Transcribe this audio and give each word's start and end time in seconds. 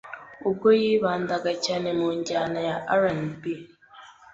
ubwo 0.47 0.67
yibandaga 0.81 1.51
cyane 1.65 1.89
mu 1.99 2.09
njyana 2.17 2.59
ya 2.69 2.75
R&B, 3.01 3.41